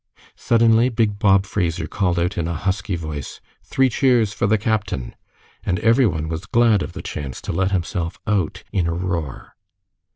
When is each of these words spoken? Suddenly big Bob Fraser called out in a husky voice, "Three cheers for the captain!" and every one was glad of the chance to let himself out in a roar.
Suddenly 0.35 0.89
big 0.89 1.19
Bob 1.19 1.45
Fraser 1.45 1.85
called 1.85 2.17
out 2.17 2.35
in 2.35 2.47
a 2.47 2.55
husky 2.55 2.95
voice, 2.95 3.39
"Three 3.63 3.87
cheers 3.87 4.33
for 4.33 4.47
the 4.47 4.57
captain!" 4.57 5.15
and 5.63 5.77
every 5.81 6.07
one 6.07 6.27
was 6.27 6.47
glad 6.47 6.81
of 6.81 6.93
the 6.93 7.03
chance 7.03 7.39
to 7.41 7.51
let 7.51 7.69
himself 7.69 8.17
out 8.25 8.63
in 8.71 8.87
a 8.87 8.95
roar. 8.95 9.55